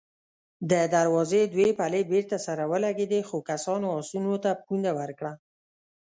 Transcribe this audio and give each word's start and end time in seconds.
د 0.71 0.73
دروازې 0.95 1.41
دوې 1.53 1.69
پلې 1.79 2.01
بېرته 2.11 2.37
سره 2.45 2.63
ولګېدې، 2.71 3.21
څو 3.29 3.37
کسانو 3.49 3.85
آسونو 3.99 4.33
ته 4.43 4.51
پونده 4.65 4.91
ورکړه. 4.99 5.33